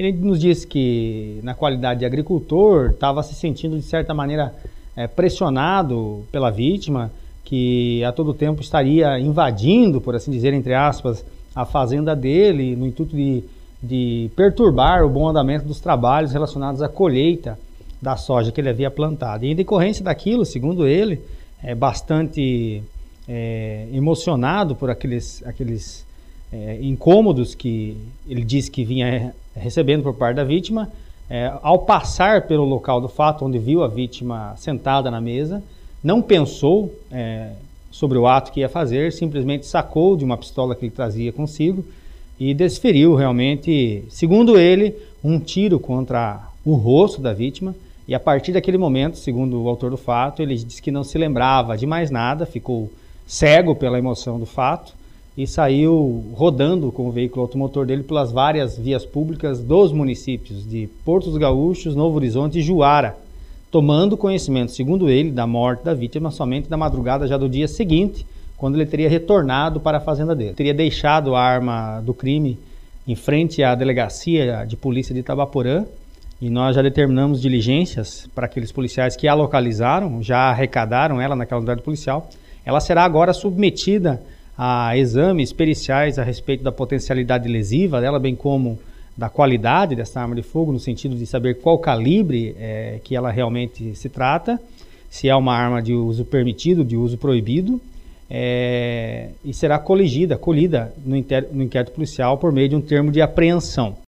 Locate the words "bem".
88.18-88.36